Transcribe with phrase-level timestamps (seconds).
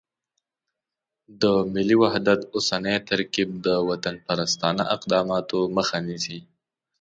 [1.41, 1.43] د
[1.73, 6.39] ملي وحدت اوسنی ترکیب د وطنپرستانه اقداماتو مخه نیسي.